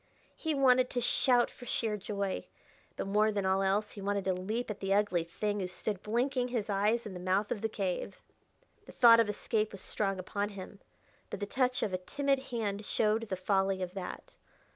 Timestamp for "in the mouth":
7.05-7.51